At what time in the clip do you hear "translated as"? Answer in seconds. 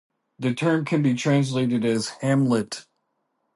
1.13-2.07